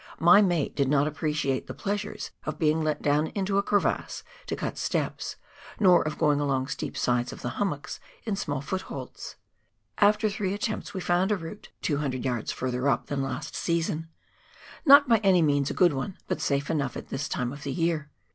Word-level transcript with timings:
My 0.17 0.41
mate 0.41 0.75
did 0.75 0.89
not 0.89 1.05
appreciate 1.05 1.67
the 1.67 1.75
pleasures 1.75 2.31
of 2.45 2.57
being 2.57 2.81
let 2.81 3.03
down 3.03 3.27
into 3.35 3.59
a 3.59 3.61
crevasse 3.61 4.23
to 4.47 4.55
cut 4.55 4.79
steps, 4.79 5.35
nor 5.79 6.01
of 6.01 6.17
going 6.17 6.39
along 6.39 6.69
steep 6.69 6.97
sides 6.97 7.31
of 7.31 7.43
the 7.43 7.49
hummocks 7.61 7.99
in 8.23 8.35
small 8.35 8.61
footholds. 8.61 9.35
After 9.99 10.27
three 10.27 10.55
attempts 10.55 10.95
we 10.95 11.01
found 11.01 11.31
a 11.31 11.37
route 11.37 11.69
200 11.83 12.25
yards 12.25 12.51
further 12.51 12.89
up 12.89 13.05
than 13.05 13.21
last 13.21 13.53
season. 13.53 14.07
Not 14.87 15.07
by 15.07 15.17
any 15.17 15.43
means 15.43 15.69
a 15.69 15.75
good 15.75 15.93
one, 15.93 16.17
but 16.27 16.41
safe 16.41 16.71
enough 16.71 16.97
at 16.97 17.09
this 17.09 17.29
time 17.29 17.53
of 17.53 17.61
the 17.61 17.71
year. 17.71 18.09